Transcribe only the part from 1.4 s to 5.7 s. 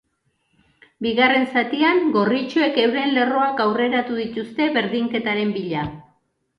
zatian, gorritxoek euren lerroak aurreratu dituzte berdinketaren